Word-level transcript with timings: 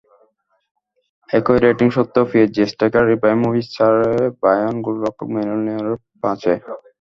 একই 1.29 1.57
রেটিং 1.59 1.87
সত্ত্বেও 1.95 2.29
PSG 2.31 2.61
striker 2.71 3.05
Ibrahimovic 3.15 3.67
চারে, 3.75 4.11
বায়ার্ন 4.41 4.75
গোলরক্ষক 4.85 5.27
ম্যানুয়েল 5.33 5.61
নয়্যার 5.65 5.87
পাঁচে। 6.21 6.53